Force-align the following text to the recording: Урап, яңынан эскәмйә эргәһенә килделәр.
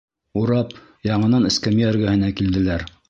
Урап, 0.39 0.71
яңынан 1.09 1.45
эскәмйә 1.51 1.87
эргәһенә 1.91 2.33
килделәр. 2.41 2.89